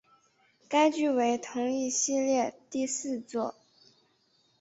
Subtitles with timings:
[0.67, 3.53] 该剧为同一系列第四作。